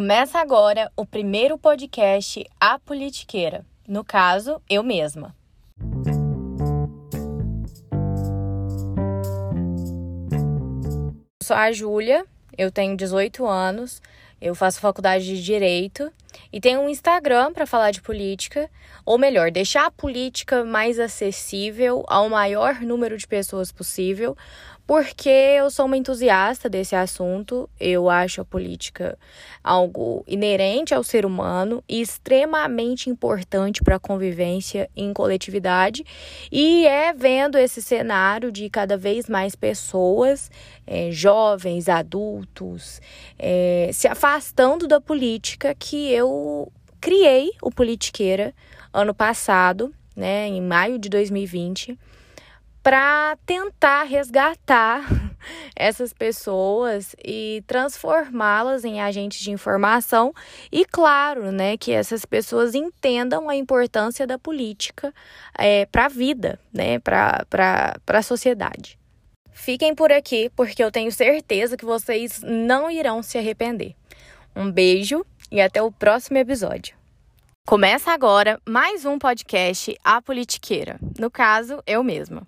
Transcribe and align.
Começa 0.00 0.38
agora 0.38 0.90
o 0.96 1.04
primeiro 1.04 1.58
podcast 1.58 2.42
A 2.58 2.78
Politiqueira. 2.78 3.66
No 3.86 4.02
caso, 4.02 4.58
eu 4.66 4.82
mesma. 4.82 5.36
sou 11.42 11.54
a 11.54 11.70
Júlia, 11.70 12.24
eu 12.56 12.72
tenho 12.72 12.96
18 12.96 13.46
anos, 13.46 14.00
eu 14.40 14.54
faço 14.54 14.80
faculdade 14.80 15.24
de 15.24 15.42
Direito 15.42 16.10
e 16.52 16.60
tenho 16.60 16.80
um 16.80 16.88
Instagram 16.88 17.52
para 17.52 17.66
falar 17.66 17.90
de 17.90 18.00
política, 18.00 18.70
ou 19.04 19.18
melhor, 19.18 19.50
deixar 19.50 19.86
a 19.86 19.90
política 19.90 20.64
mais 20.64 20.98
acessível 20.98 22.04
ao 22.08 22.28
maior 22.28 22.80
número 22.80 23.16
de 23.16 23.26
pessoas 23.26 23.70
possível, 23.70 24.36
porque 24.86 25.28
eu 25.28 25.70
sou 25.70 25.86
uma 25.86 25.96
entusiasta 25.96 26.68
desse 26.68 26.96
assunto. 26.96 27.70
Eu 27.78 28.10
acho 28.10 28.40
a 28.40 28.44
política 28.44 29.16
algo 29.62 30.24
inerente 30.26 30.92
ao 30.92 31.04
ser 31.04 31.24
humano 31.24 31.80
e 31.88 32.00
extremamente 32.00 33.08
importante 33.08 33.84
para 33.84 33.96
a 33.96 34.00
convivência 34.00 34.90
em 34.96 35.12
coletividade. 35.12 36.04
E 36.50 36.88
é 36.88 37.12
vendo 37.12 37.56
esse 37.56 37.80
cenário 37.80 38.50
de 38.50 38.68
cada 38.68 38.96
vez 38.96 39.28
mais 39.28 39.54
pessoas, 39.54 40.50
é, 40.84 41.12
jovens, 41.12 41.88
adultos, 41.88 43.00
é, 43.38 43.90
se 43.92 44.08
afastando 44.08 44.29
da 44.86 45.00
política 45.00 45.74
que 45.74 46.12
eu 46.12 46.70
criei 47.00 47.50
o 47.62 47.70
Politiqueira 47.70 48.54
ano 48.92 49.14
passado, 49.14 49.94
né, 50.14 50.46
em 50.46 50.60
maio 50.60 50.98
de 50.98 51.08
2020 51.08 51.98
para 52.82 53.36
tentar 53.44 54.04
resgatar 54.04 55.06
essas 55.76 56.12
pessoas 56.12 57.14
e 57.24 57.62
transformá-las 57.66 58.84
em 58.84 59.00
agentes 59.00 59.40
de 59.40 59.50
informação 59.50 60.32
e, 60.72 60.84
claro, 60.84 61.52
né, 61.52 61.76
que 61.76 61.92
essas 61.92 62.24
pessoas 62.24 62.74
entendam 62.74 63.48
a 63.48 63.56
importância 63.56 64.26
da 64.26 64.38
política 64.38 65.12
é, 65.58 65.86
para 65.86 66.06
a 66.06 66.08
vida, 66.08 66.58
né, 66.72 66.98
para 66.98 67.44
a 68.06 68.22
sociedade. 68.22 68.98
Fiquem 69.52 69.94
por 69.94 70.10
aqui, 70.10 70.50
porque 70.56 70.82
eu 70.82 70.90
tenho 70.90 71.12
certeza 71.12 71.76
que 71.76 71.84
vocês 71.84 72.40
não 72.42 72.90
irão 72.90 73.22
se 73.22 73.36
arrepender. 73.36 73.94
Um 74.60 74.70
beijo 74.70 75.24
e 75.50 75.58
até 75.58 75.80
o 75.80 75.90
próximo 75.90 76.36
episódio. 76.36 76.94
Começa 77.66 78.12
agora 78.12 78.60
mais 78.68 79.06
um 79.06 79.18
podcast 79.18 79.96
A 80.04 80.20
Politiqueira. 80.20 81.00
No 81.18 81.30
caso, 81.30 81.82
eu 81.86 82.04
mesma. 82.04 82.46